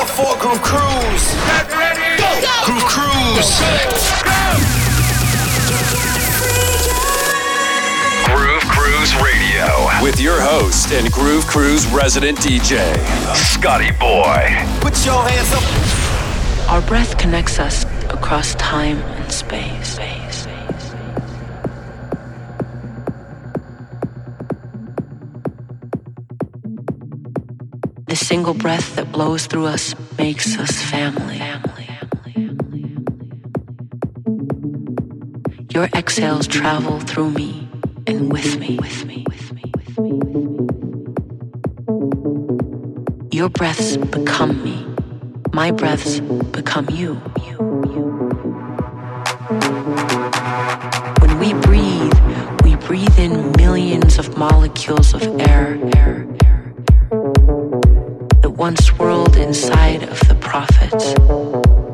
up 0.00 0.08
for 0.08 0.34
Groove 0.40 0.62
Cruise. 0.62 1.34
Get 1.44 1.70
ready. 1.76 2.16
Go. 2.16 2.30
Groove 2.64 2.84
Cruise. 2.88 3.60
Groove 8.24 8.64
Cruise 8.72 9.14
Radio 9.16 10.02
with 10.02 10.18
your 10.18 10.40
host 10.40 10.92
and 10.92 11.12
Groove 11.12 11.46
Cruise 11.46 11.86
resident 11.88 12.38
DJ, 12.38 12.96
Scotty 13.34 13.90
Boy. 13.92 14.48
Put 14.80 15.04
your 15.04 15.22
hands 15.28 15.52
up. 15.52 16.70
Our 16.70 16.80
breath 16.82 17.18
connects 17.18 17.58
us 17.58 17.84
across 18.08 18.54
time 18.54 18.98
and 18.98 19.30
space. 19.30 19.79
The 28.10 28.16
single 28.16 28.54
breath 28.54 28.96
that 28.96 29.12
blows 29.12 29.46
through 29.46 29.66
us 29.66 29.94
makes 30.18 30.58
us 30.58 30.82
family. 30.82 31.40
Your 35.72 35.84
exhales 35.94 36.48
travel 36.48 36.98
through 36.98 37.30
me 37.30 37.68
and 38.08 38.32
with 38.32 38.58
me. 38.58 38.80
Your 43.30 43.48
breaths 43.48 43.96
become 43.96 44.60
me. 44.64 44.84
My 45.52 45.70
breaths 45.70 46.18
become 46.50 46.90
you. 46.90 47.14
When 51.20 51.38
we 51.38 51.54
breathe, 51.62 52.18
we 52.64 52.74
breathe 52.74 53.18
in 53.20 53.52
millions 53.52 54.18
of 54.18 54.36
molecules 54.36 55.14
of 55.14 55.22
air, 55.38 55.78
air, 55.94 56.26
once 58.60 58.84
swirled 58.84 59.38
inside 59.38 60.02
of 60.02 60.20
the 60.28 60.34
prophets. 60.34 61.14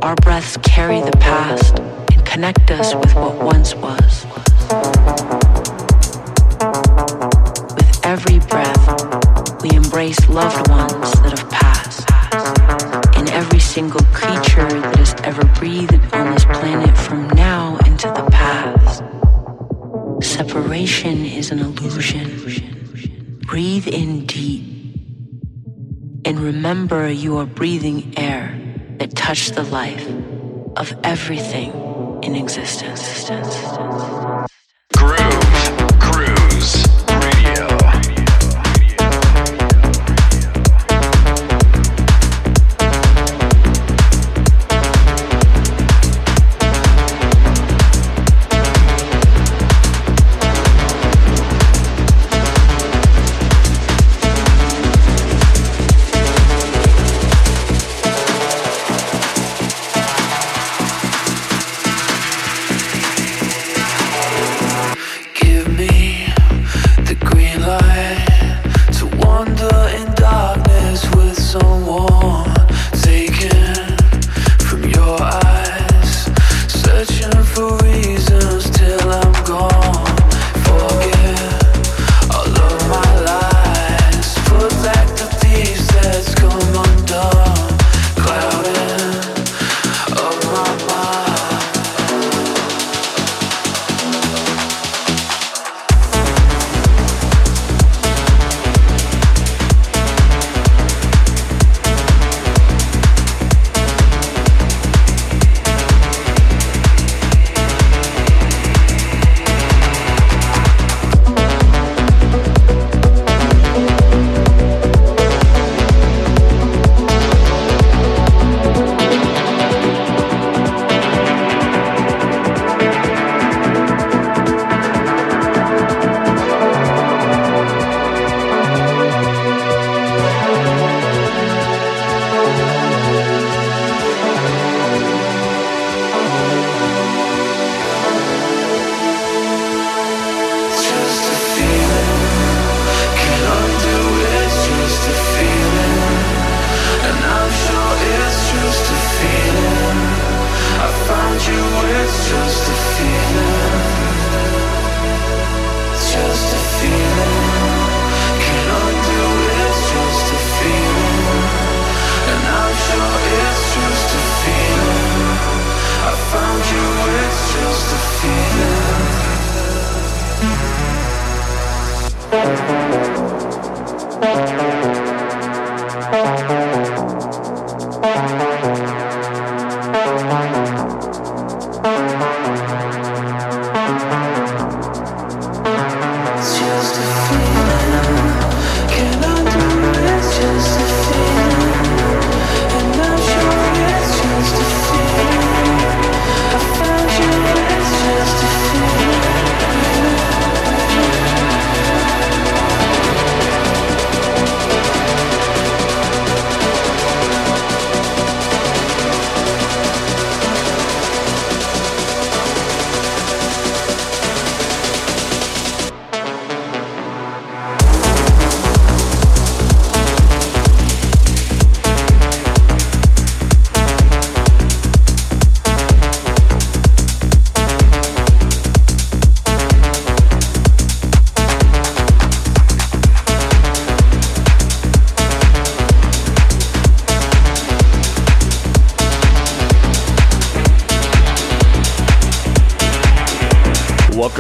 Our 0.03 0.17
breaths 0.17 0.56
carry 0.64 1.00
the 1.00 1.17
past 1.19 1.78
and 1.78 2.27
connect 2.27 2.73
us 2.73 2.92
with 2.92 3.14
what 3.14 3.36
once 3.41 3.77
was. 3.77 4.27
With 7.77 8.05
every 8.05 8.41
breath, 8.50 9.62
we 9.62 9.77
embrace 9.77 10.19
loved 10.28 10.69
ones 10.69 11.12
that 11.23 11.39
have 11.39 11.50
passed. 11.53 13.17
In 13.17 13.28
every 13.28 13.61
single 13.61 14.05
creature 14.12 14.69
that 14.69 14.97
has 14.97 15.14
ever 15.23 15.45
breathed 15.61 15.95
on 16.12 16.34
this 16.34 16.45
planet 16.47 16.98
from 16.98 17.28
now 17.28 17.78
into 17.86 18.08
the 18.08 18.28
past. 18.33 19.05
Separation 20.20 21.25
is 21.25 21.53
an 21.53 21.61
illusion. 21.61 23.39
Breathe 23.47 23.86
in 23.86 24.27
deep 24.27 24.76
and 26.27 26.41
remember 26.41 27.09
you 27.09 27.37
are 27.37 27.47
breathing 27.47 28.13
air 28.19 28.61
that 28.99 29.15
touched 29.15 29.55
the 29.55 29.63
life 29.63 30.09
of 30.77 30.93
everything 31.05 31.71
in 32.25 32.35
existence. 32.35 33.31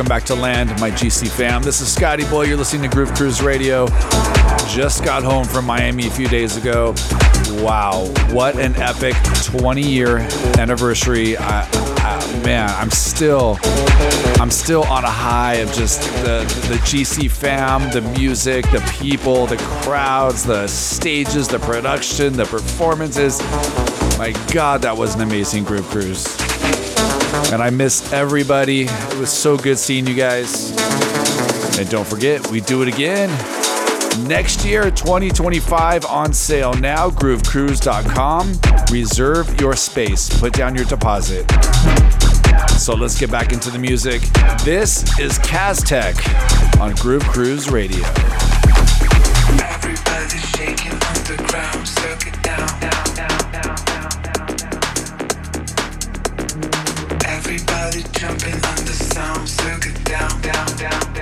Welcome 0.06 0.18
back 0.18 0.36
to 0.36 0.40
land, 0.40 0.80
my 0.80 0.88
GC 0.92 1.28
fam. 1.28 1.64
This 1.64 1.80
is 1.80 1.92
Scotty 1.92 2.24
Boy. 2.26 2.44
You're 2.44 2.56
listening 2.56 2.88
to 2.88 2.88
Groove 2.88 3.12
Cruise 3.14 3.42
Radio. 3.42 3.88
Just 4.68 5.02
got 5.02 5.24
home 5.24 5.44
from 5.44 5.64
Miami 5.64 6.06
a 6.06 6.10
few 6.12 6.28
days 6.28 6.56
ago. 6.56 6.94
Wow, 7.54 8.06
what 8.30 8.56
an 8.56 8.76
epic 8.76 9.16
20 9.42 9.82
year 9.82 10.18
anniversary. 10.58 11.36
I, 11.36 11.68
I, 11.72 12.42
man, 12.44 12.70
I'm 12.70 12.92
still 12.92 13.58
I'm 14.40 14.52
still 14.52 14.84
on 14.84 15.02
a 15.02 15.10
high 15.10 15.54
of 15.54 15.72
just 15.72 16.00
the 16.22 16.44
the 16.68 16.76
GC 16.84 17.28
fam, 17.28 17.90
the 17.90 18.02
music, 18.16 18.64
the 18.70 18.88
people, 19.00 19.48
the 19.48 19.56
crowds, 19.56 20.44
the 20.44 20.68
stages, 20.68 21.48
the 21.48 21.58
production, 21.58 22.34
the 22.34 22.44
performances. 22.44 23.40
My 24.18 24.32
god, 24.52 24.82
that 24.82 24.96
was 24.96 25.16
an 25.16 25.22
amazing 25.22 25.64
Groove 25.64 25.86
Cruise. 25.86 26.45
And 27.52 27.62
I 27.62 27.70
miss 27.70 28.12
everybody. 28.12 28.86
It 28.88 29.18
was 29.18 29.30
so 29.30 29.56
good 29.56 29.78
seeing 29.78 30.06
you 30.06 30.14
guys. 30.14 30.70
And 31.78 31.88
don't 31.88 32.06
forget, 32.06 32.50
we 32.50 32.60
do 32.60 32.82
it 32.82 32.88
again 32.88 33.30
next 34.24 34.64
year, 34.64 34.90
2025, 34.90 36.06
on 36.06 36.32
sale 36.32 36.72
now. 36.74 37.10
GrooveCruise.com. 37.10 38.60
Reserve 38.90 39.60
your 39.60 39.76
space. 39.76 40.28
Put 40.40 40.52
down 40.52 40.74
your 40.74 40.84
deposit. 40.84 41.50
So 42.78 42.94
let's 42.94 43.18
get 43.18 43.30
back 43.30 43.52
into 43.52 43.70
the 43.70 43.78
music. 43.78 44.22
This 44.64 45.18
is 45.18 45.38
Cazztek 45.40 46.80
on 46.80 46.94
Groove 46.94 47.24
Cruise 47.24 47.70
Radio. 47.70 48.04
Jumping 58.18 58.54
on 58.54 58.76
the 58.86 58.92
sound, 58.92 59.46
down, 59.46 59.92
down, 60.04 60.40
down, 60.40 60.66
down, 60.76 61.00
down, 61.00 61.15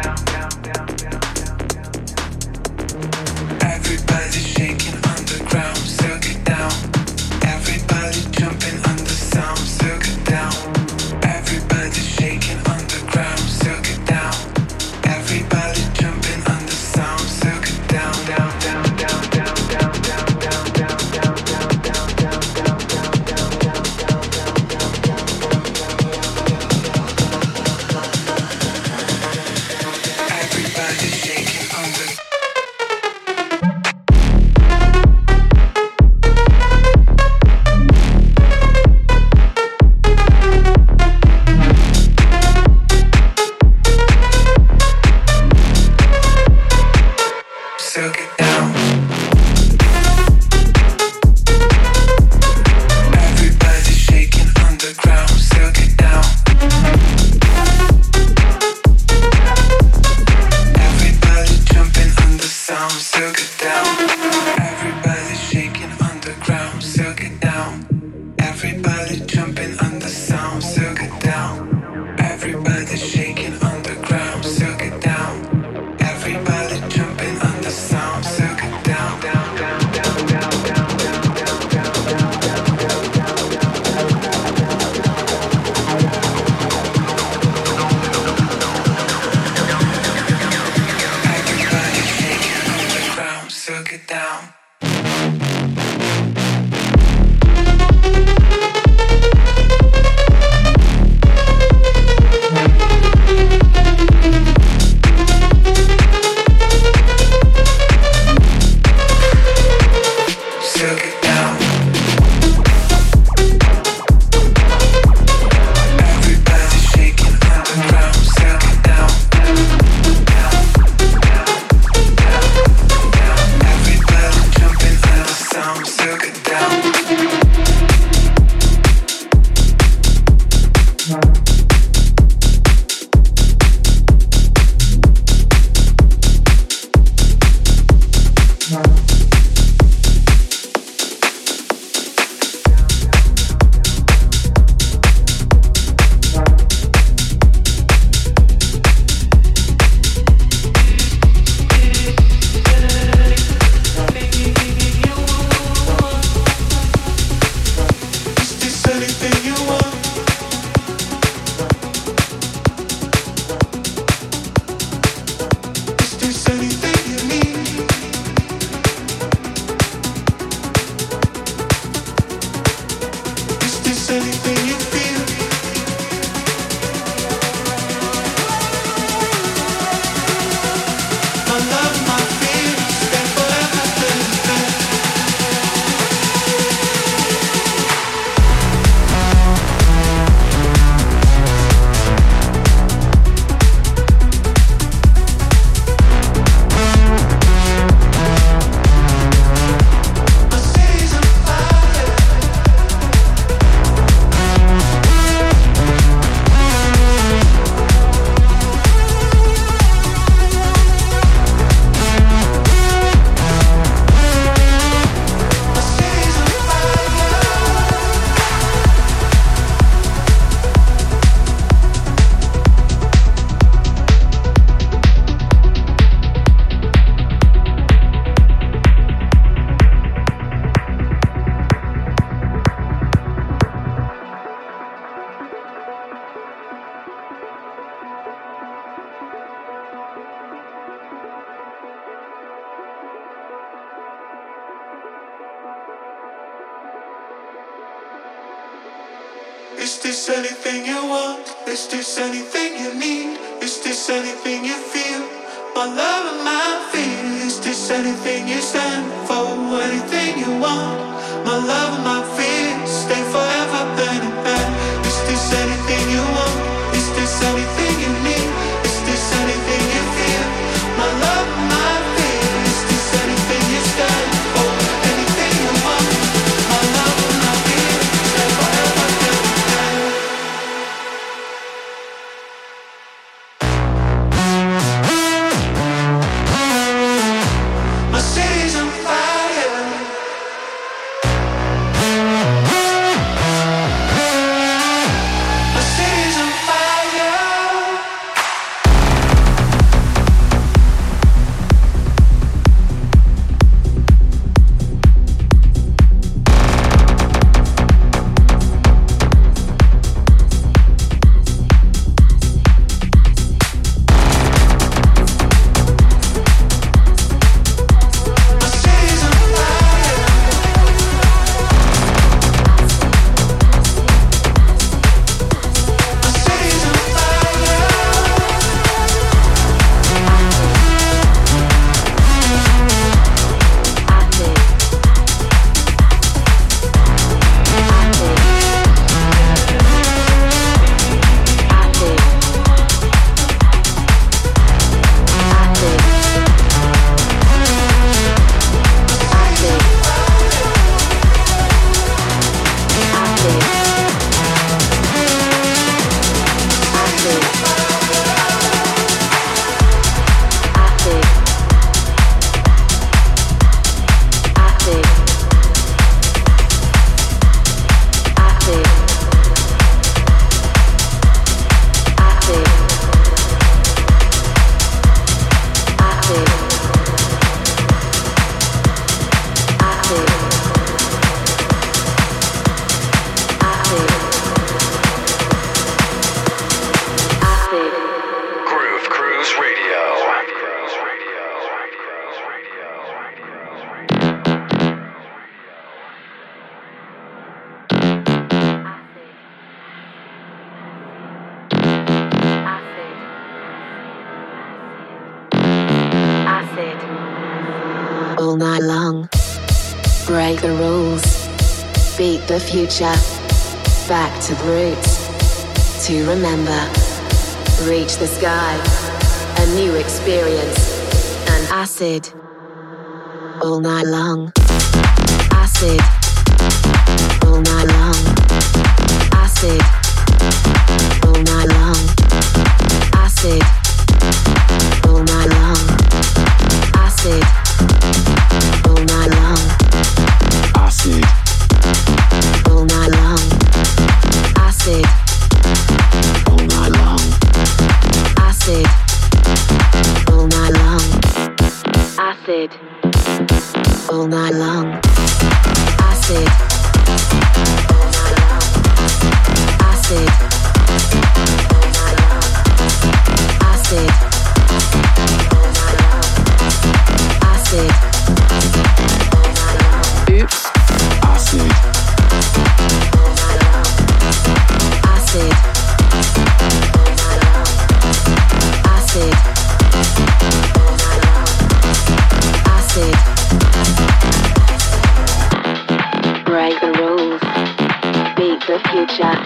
the 488.75 488.89
future, 488.89 489.37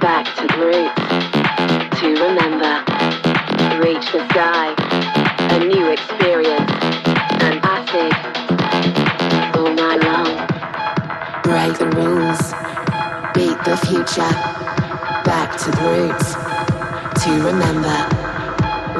back 0.00 0.24
to 0.34 0.46
the 0.46 0.56
roots, 0.64 2.00
to 2.00 2.06
remember, 2.16 2.80
reach 3.84 4.10
the 4.10 4.26
sky, 4.30 4.74
a 5.54 5.58
new 5.66 5.88
experience, 5.90 6.70
an 7.44 7.60
acid, 7.62 8.10
all 9.54 9.70
night 9.74 10.00
long. 10.02 10.32
Break 11.42 11.76
the 11.76 11.90
rules, 11.94 12.40
beat 13.34 13.58
the 13.68 13.76
future, 13.86 14.32
back 15.28 15.58
to 15.58 15.70
the 15.70 15.82
roots, 15.92 16.32
to 17.22 17.30
remember, 17.44 17.98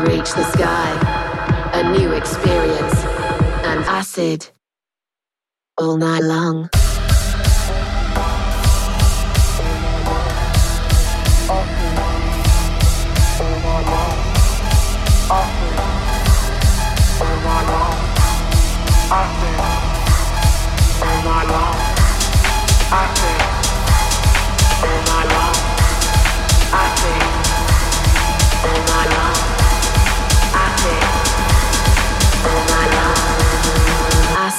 reach 0.07 0.31
the 0.35 0.45
sky, 0.53 1.71
a 1.73 1.99
new 1.99 2.13
experience, 2.13 3.03
an 3.65 3.79
acid, 3.85 4.51
all 5.79 5.97
night 5.97 6.23
long. 6.23 6.69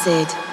acid. 0.09 0.48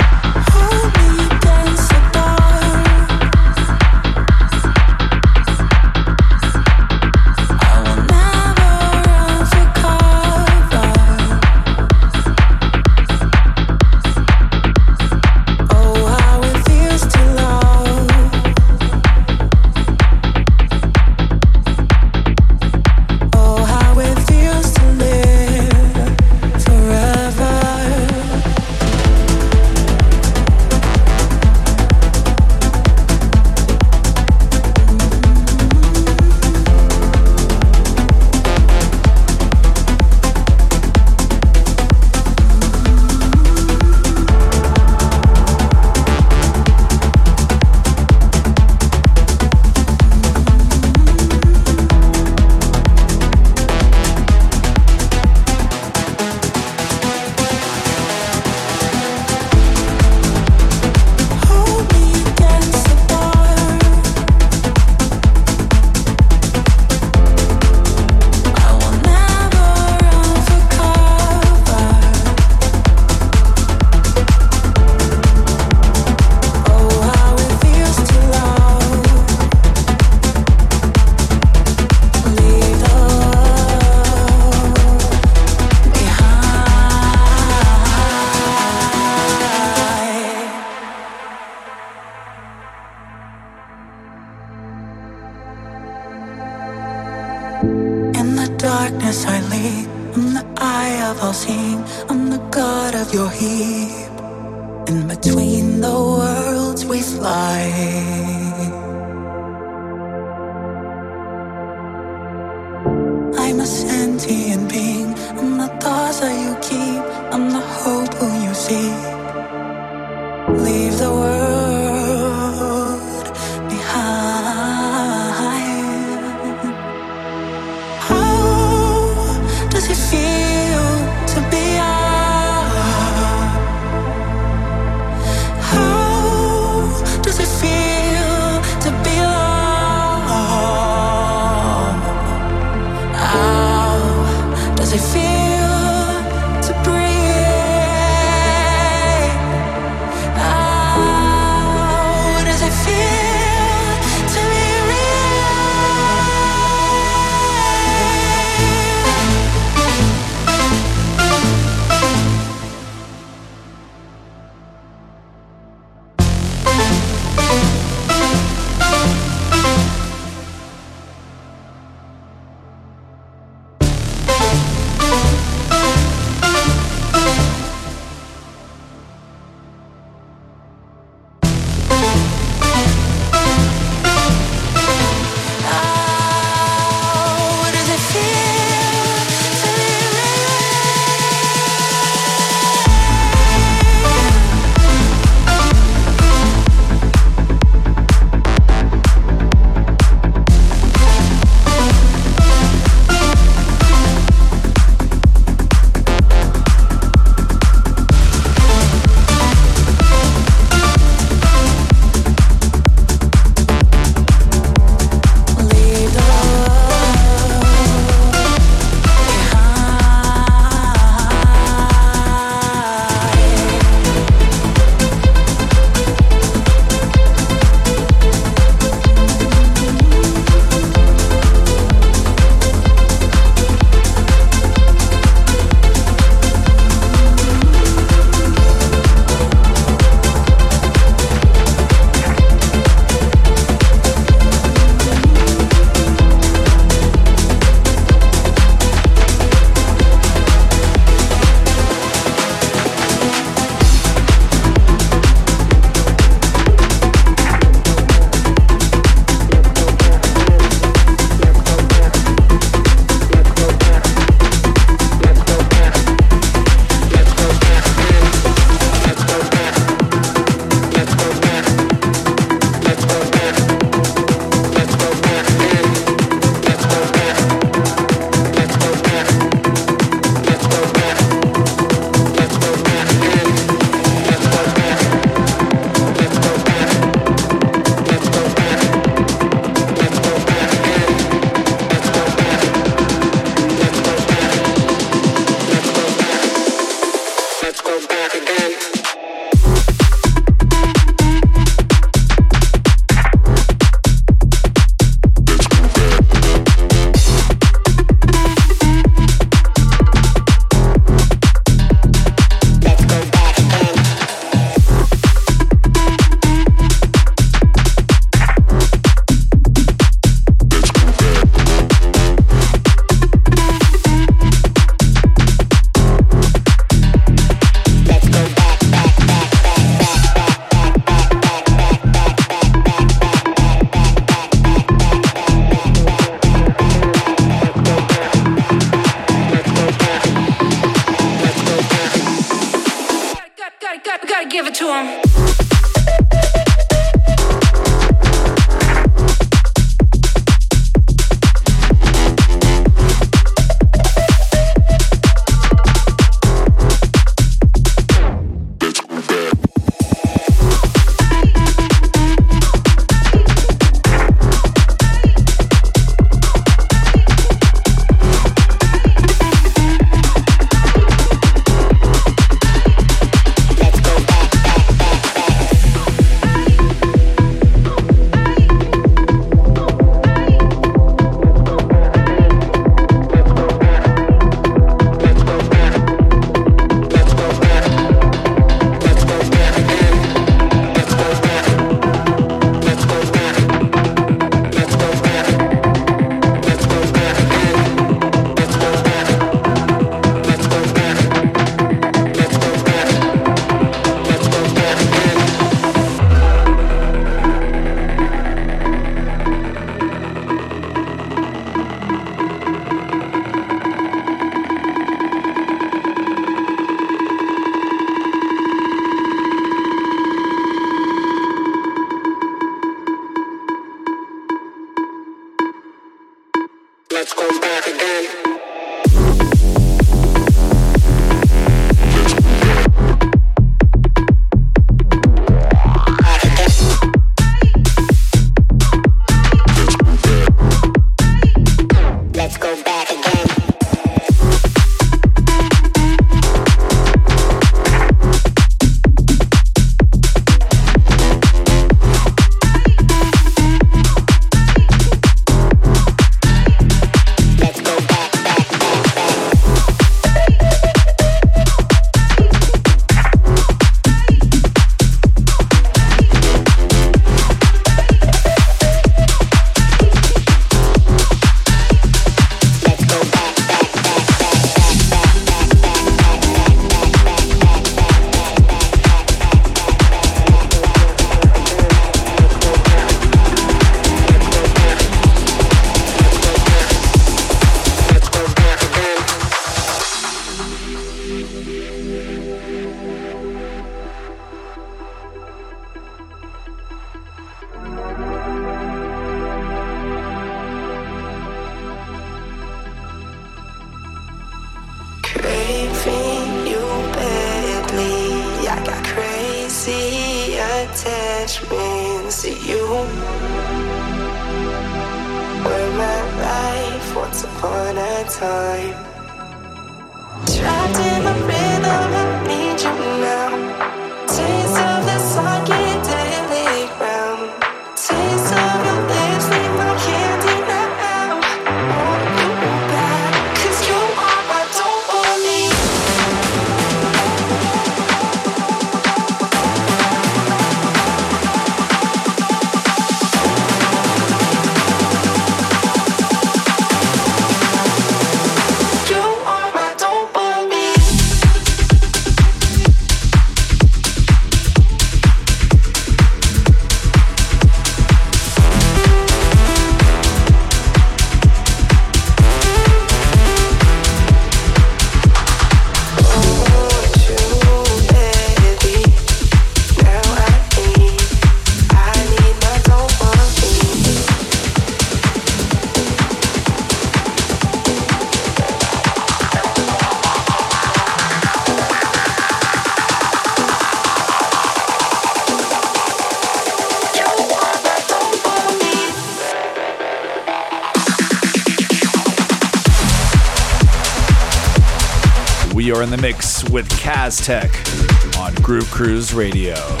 Cazztek 597.31 598.37
on 598.37 598.53
Groove 598.55 598.91
Cruise 598.91 599.33
Radio. 599.33 600.00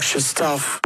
Infectious 0.00 0.26
stuff. 0.28 0.79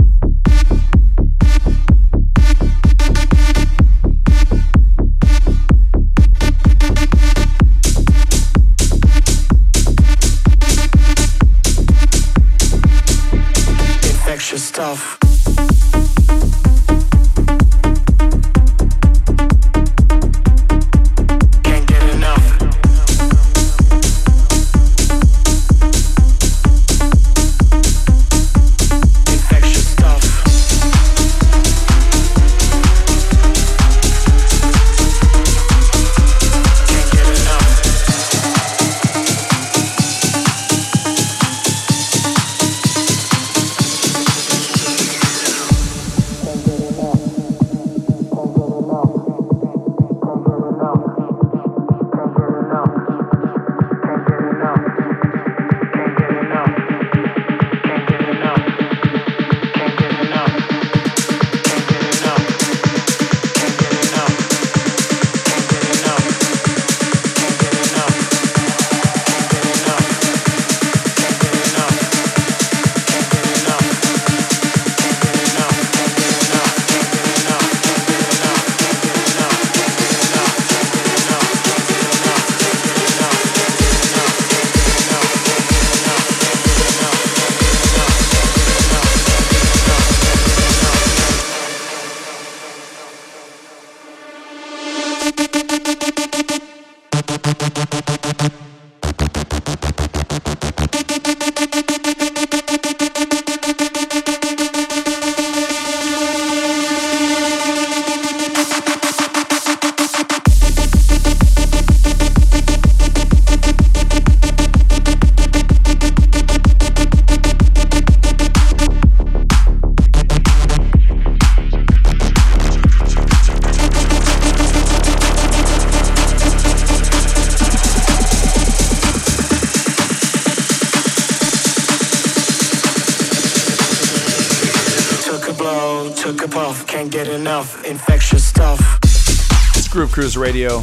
Cruise 140.25 140.38
Radio. 140.38 140.81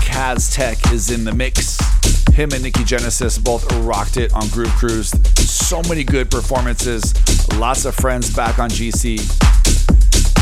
Cazztek 0.00 0.94
is 0.94 1.10
in 1.10 1.24
the 1.24 1.34
mix. 1.34 1.76
Him 2.32 2.52
and 2.52 2.62
Nikki 2.62 2.84
Genesis 2.84 3.36
both 3.36 3.70
rocked 3.84 4.16
it 4.16 4.32
on 4.32 4.48
Groove 4.48 4.72
Cruise. 4.76 5.10
So 5.36 5.82
many 5.90 6.04
good 6.04 6.30
performances. 6.30 7.12
Lots 7.58 7.84
of 7.84 7.94
friends 7.94 8.34
back 8.34 8.58
on 8.58 8.70
GC. 8.70 9.18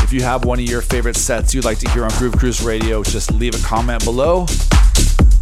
If 0.01 0.13
you 0.13 0.21
have 0.21 0.45
one 0.45 0.59
of 0.59 0.65
your 0.65 0.79
favorite 0.81 1.17
sets 1.17 1.53
you'd 1.53 1.65
like 1.65 1.79
to 1.79 1.89
hear 1.89 2.05
on 2.05 2.11
Groove 2.11 2.37
Cruise 2.37 2.63
Radio, 2.63 3.03
just 3.03 3.33
leave 3.33 3.53
a 3.53 3.67
comment 3.67 4.01
below. 4.05 4.45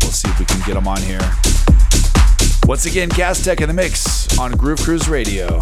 We'll 0.01 0.11
see 0.11 0.27
if 0.27 0.39
we 0.39 0.45
can 0.45 0.59
get 0.65 0.73
them 0.73 0.87
on 0.87 0.99
here. 1.03 1.21
Once 2.65 2.87
again, 2.87 3.09
Cazztek 3.09 3.61
in 3.61 3.67
the 3.67 3.73
mix 3.75 4.35
on 4.39 4.53
Groove 4.53 4.79
Cruise 4.79 5.07
Radio. 5.07 5.61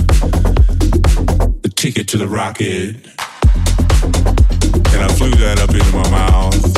to 2.11 2.17
the 2.17 2.27
rocket. 2.27 2.93
And 4.91 5.01
I 5.01 5.07
flew 5.15 5.31
that 5.31 5.61
up 5.61 5.69
into 5.69 5.95
my 5.95 6.09
mouth 6.09 6.70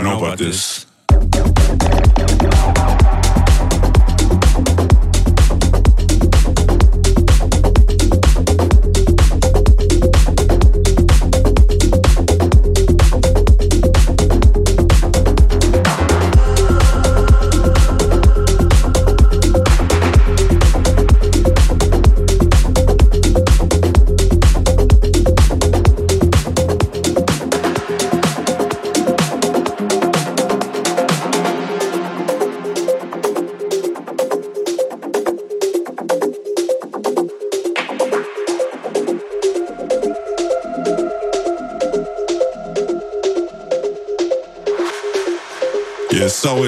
I 0.00 0.02
know 0.02 0.18
about 0.18 0.38
this. 0.38 0.86
so 0.86 0.89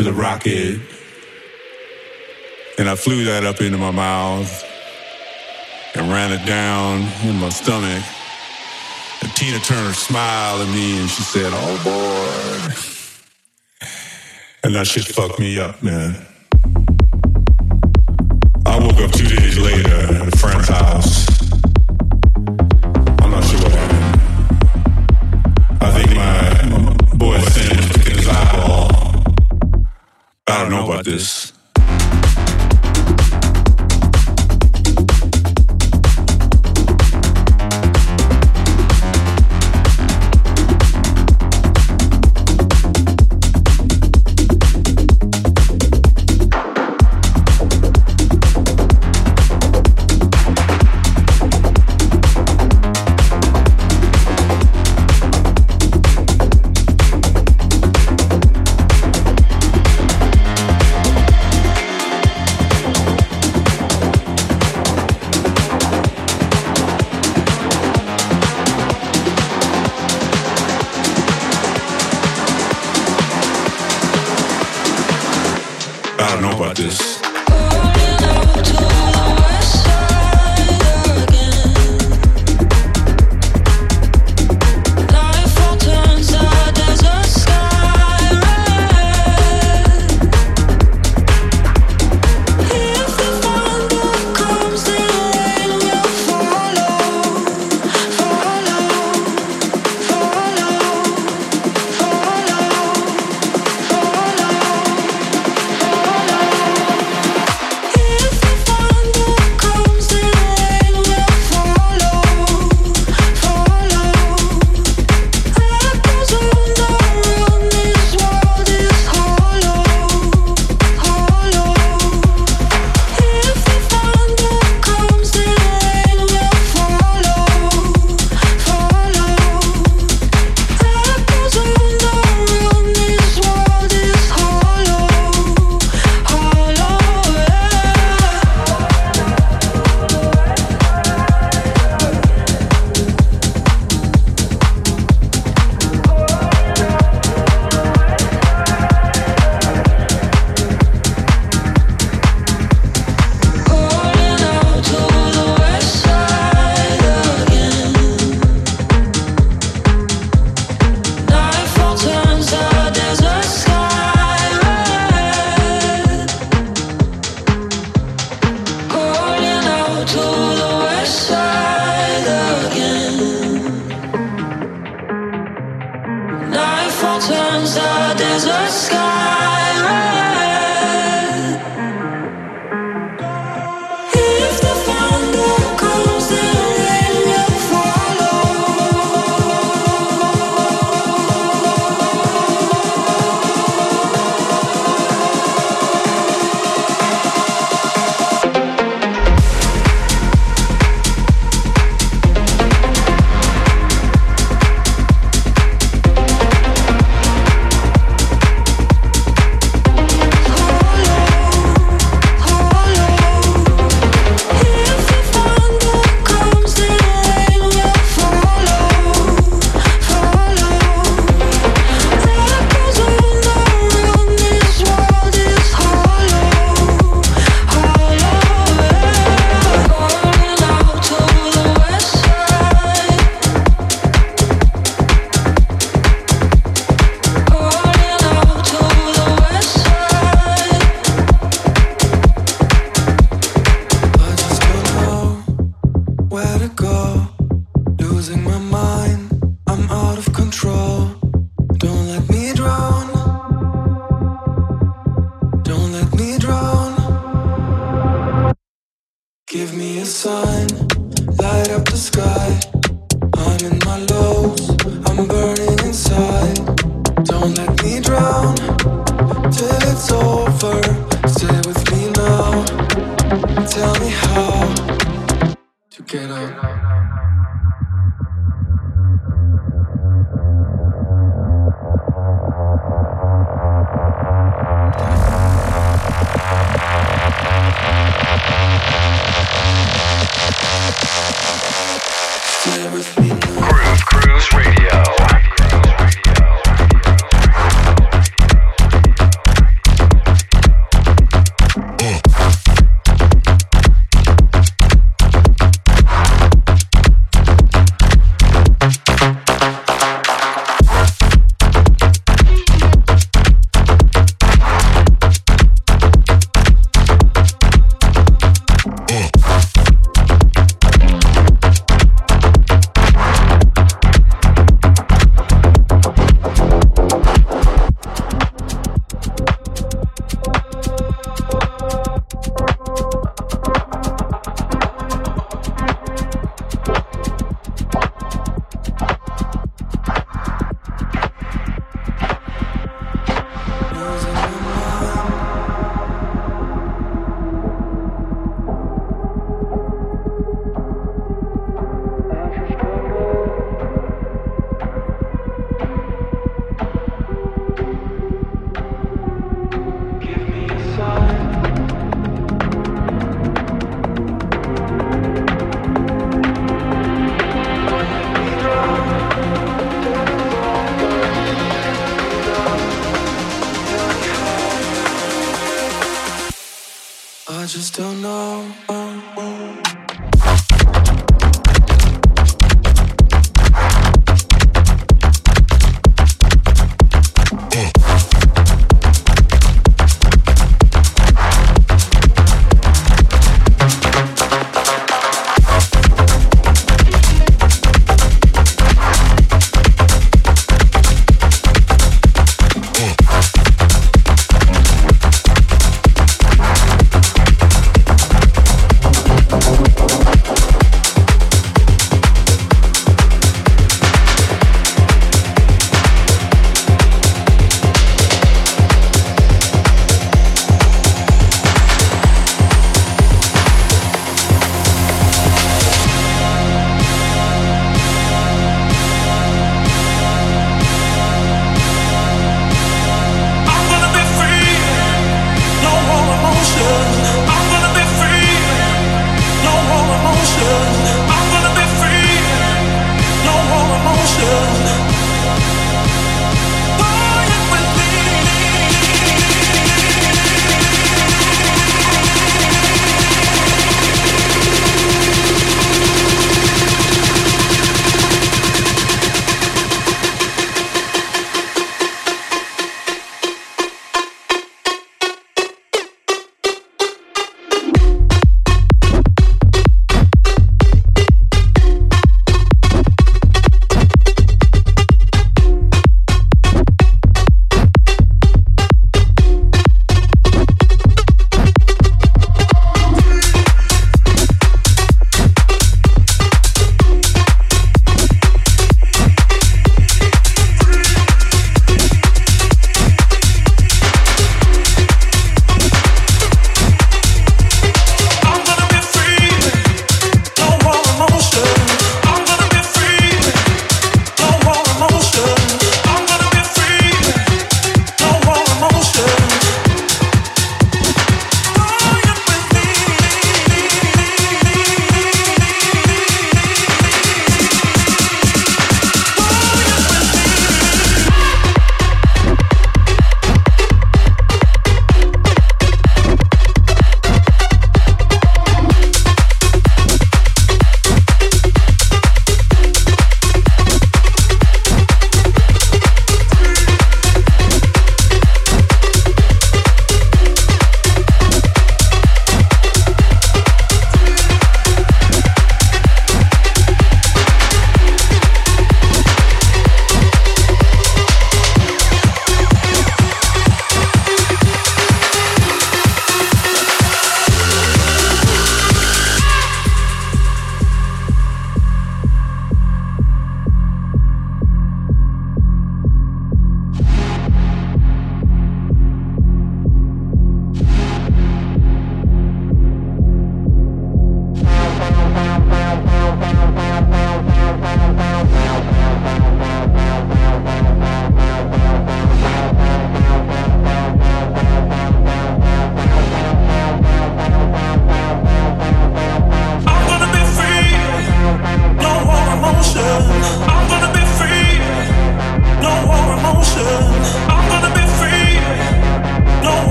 to 0.00 0.04
the 0.04 0.12
rocket. 0.14 0.80
And 2.78 2.88
I 2.88 2.94
flew 2.94 3.24
that 3.24 3.44
up 3.44 3.60
into 3.60 3.76
my 3.76 3.90
mouth 3.90 4.64
and 5.94 6.10
ran 6.10 6.32
it 6.32 6.46
down 6.46 7.02
in 7.28 7.36
my 7.36 7.50
stomach. 7.50 8.02
And 9.20 9.30
Tina 9.36 9.58
Turner 9.58 9.92
smiled 9.92 10.62
at 10.62 10.68
me 10.74 11.00
and 11.00 11.10
she 11.10 11.22
said, 11.22 11.52
Oh 11.54 11.76
boy. 11.84 12.74
And 14.64 14.74
that 14.74 14.86
shit 14.86 15.04
fucked 15.04 15.38
me 15.38 15.60
up, 15.60 15.82
man. 15.82 16.16
About 31.00 31.12
this. 31.12 31.59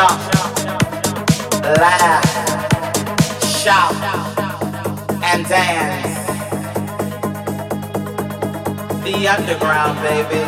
Jump, 0.00 0.20
laugh, 1.78 2.24
shout, 3.44 3.94
and 5.22 5.46
dance. 5.46 6.26
The 9.04 9.28
underground, 9.28 9.98
baby. 10.00 10.44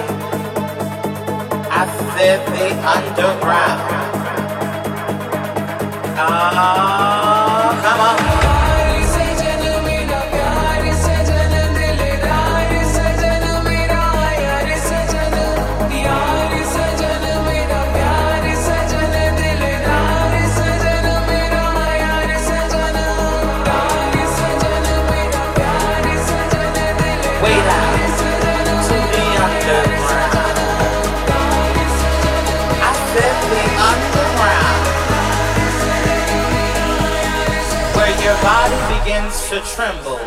I 1.70 1.82
said 2.14 2.40
the 2.54 2.68
underground. 2.94 3.82
Oh, 6.18 7.80
come 7.82 8.00
on. 8.00 8.41
Begins 39.12 39.50
to 39.50 39.60
tremble 39.74 40.18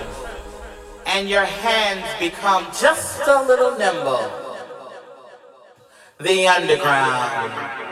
and 1.07 1.27
your 1.27 1.43
hands 1.43 2.05
become 2.19 2.63
just 2.65 3.19
a 3.27 3.41
little 3.41 3.75
nimble. 3.79 4.31
The 6.19 6.47
underground. 6.47 7.84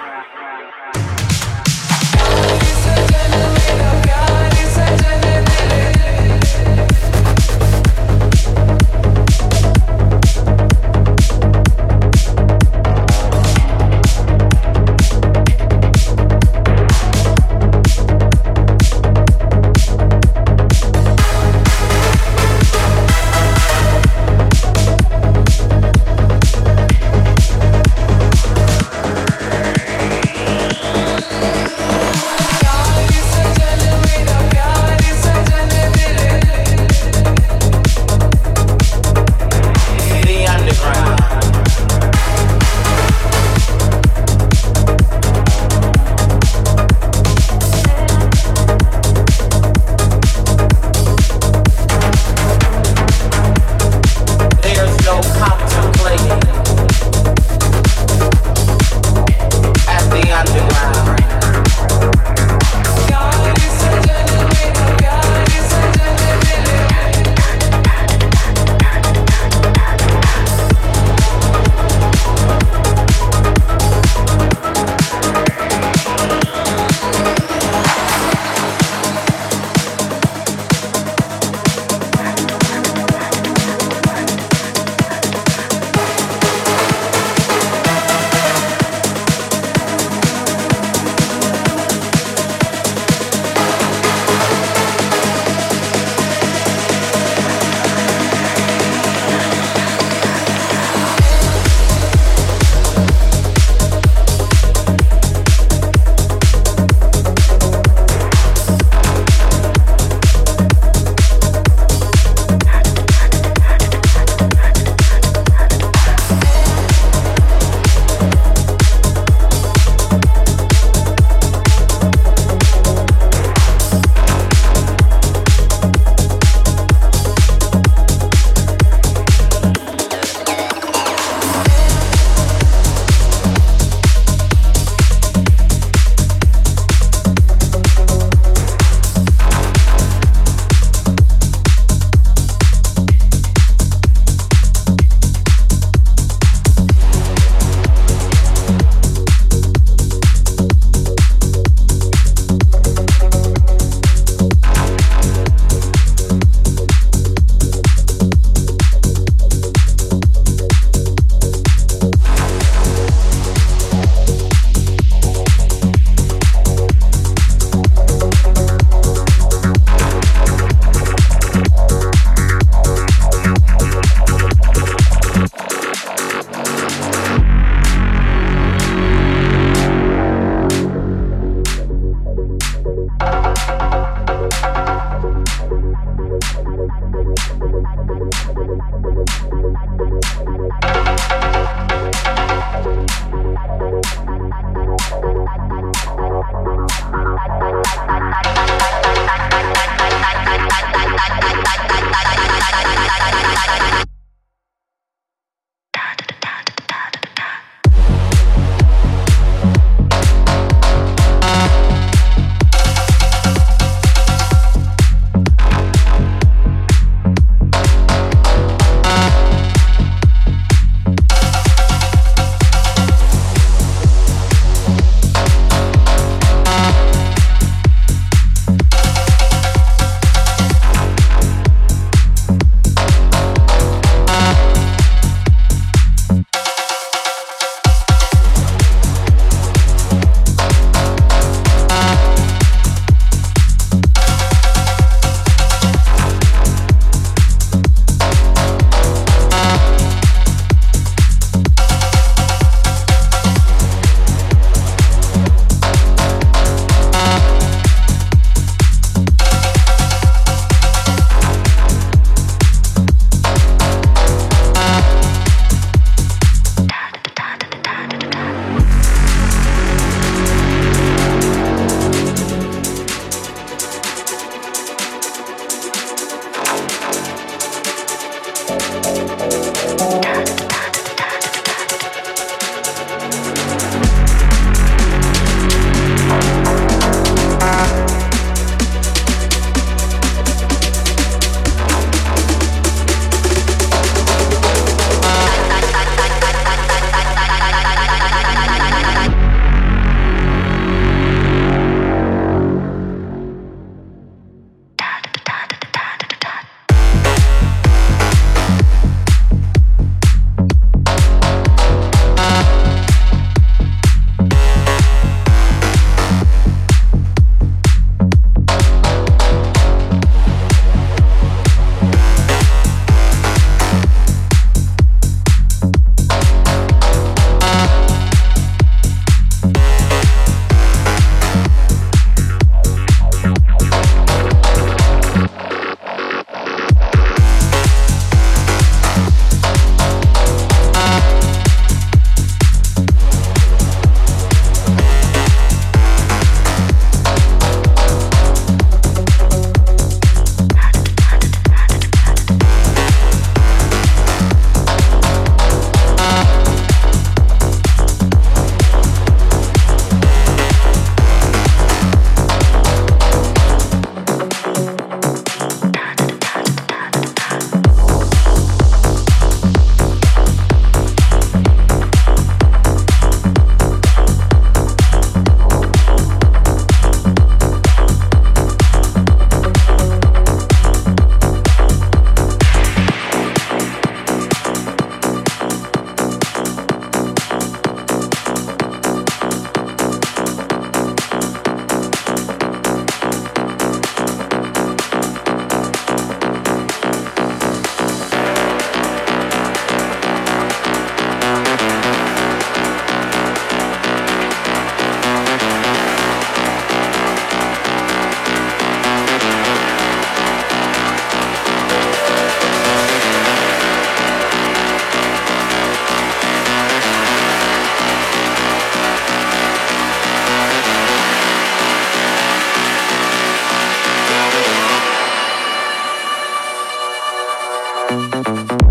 Música 428.14 428.83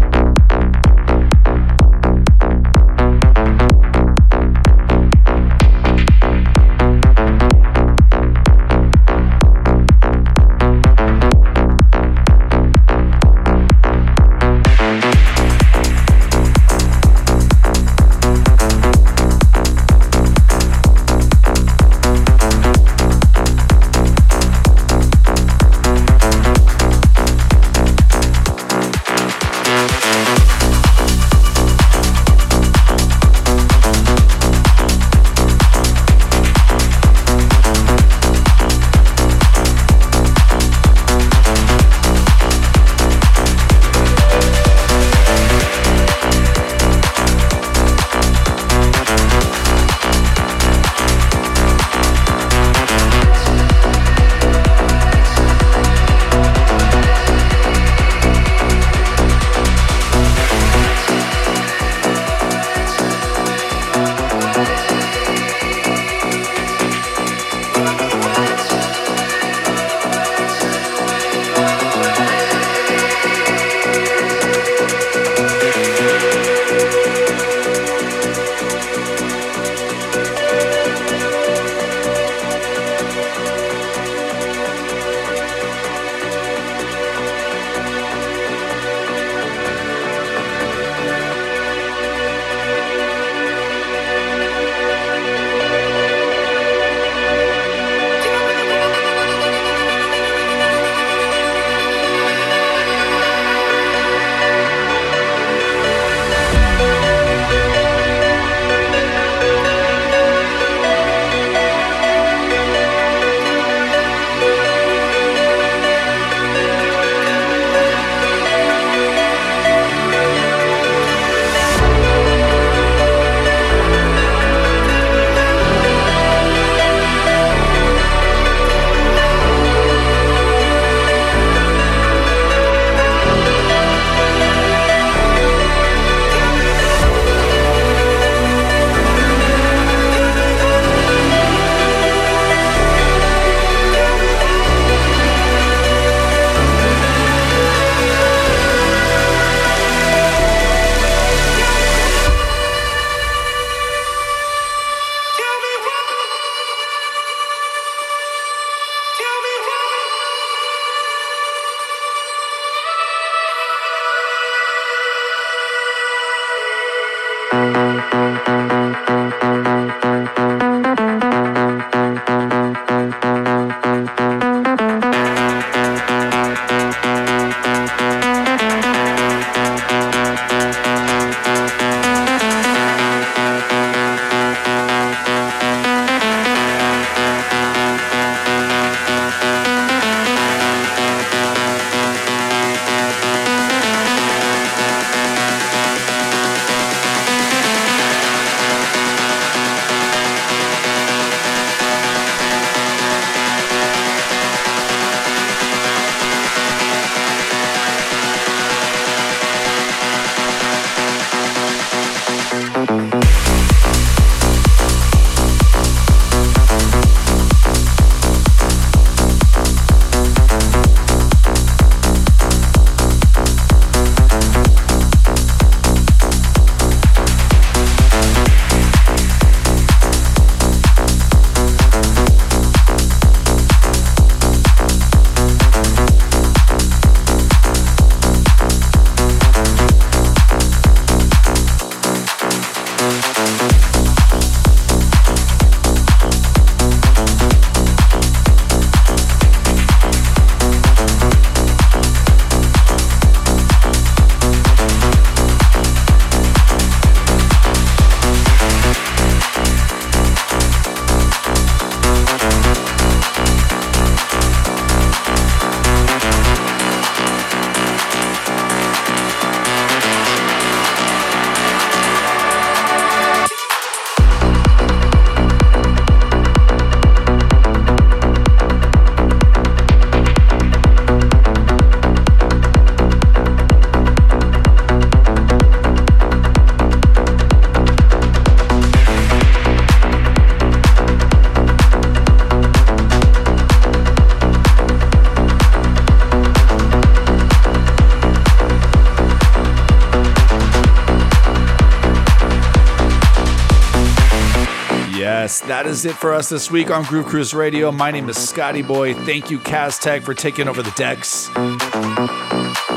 that 305.73 305.87
is 305.87 306.05
it 306.05 306.15
for 306.15 306.35
us 306.35 306.51
this 306.51 306.71
week 306.71 306.91
on 306.91 307.03
Groove 307.05 307.25
Cruise 307.25 307.55
Radio. 307.55 307.91
My 307.91 308.11
name 308.11 308.29
is 308.29 308.37
Scotty 308.37 308.83
Boy. 308.83 309.15
Thank 309.15 309.51
you, 309.51 309.59
Cazztek, 309.59 310.23
for 310.23 310.35
taking 310.35 310.69
over 310.69 310.83
the 310.83 310.91
decks. 310.91 311.49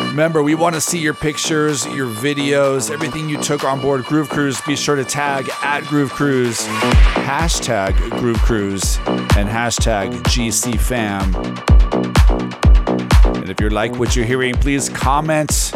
Remember, 0.10 0.44
we 0.44 0.56
want 0.56 0.76
to 0.76 0.82
see 0.82 1.00
your 1.00 1.14
pictures, 1.14 1.86
your 1.88 2.10
videos, 2.10 2.92
everything 2.92 3.30
you 3.30 3.42
took 3.42 3.64
on 3.64 3.80
board 3.80 4.04
Groove 4.04 4.28
Cruise. 4.28 4.60
Be 4.68 4.76
sure 4.76 4.98
to 4.98 5.06
tag 5.06 5.50
at 5.64 5.86
Groove 5.86 6.12
Cruise, 6.12 6.68
hashtag 7.24 7.98
Groove 8.20 8.40
Cruise, 8.40 8.98
and 9.08 9.48
hashtag 9.48 10.12
GCFam. 10.24 11.34
And 13.38 13.50
if 13.50 13.62
you 13.62 13.70
like 13.70 13.96
what 13.98 14.18
you're 14.18 14.26
hearing, 14.26 14.54
please 14.54 14.90
comment, 14.90 15.72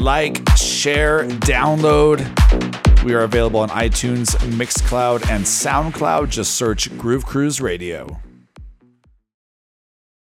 like, 0.00 0.48
share, 0.56 1.24
download. 1.26 2.24
We 3.02 3.14
are 3.14 3.22
available 3.22 3.58
on 3.60 3.70
iTunes, 3.70 4.40
And 4.92 5.44
SoundCloud. 5.44 6.30
Just 6.30 6.56
search 6.56 6.96
Groove 6.98 7.24
Cruise 7.24 7.60
Radio. 7.60 8.20